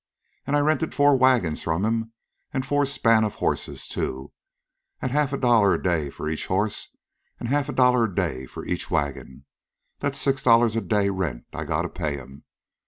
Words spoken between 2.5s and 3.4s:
an' four span of